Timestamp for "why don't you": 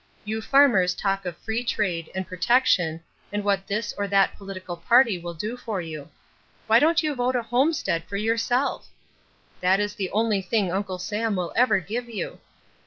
6.65-7.13